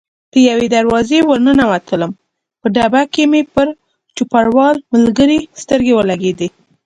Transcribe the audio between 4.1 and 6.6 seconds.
چوپړوال ملګري سترګې ولګېدې.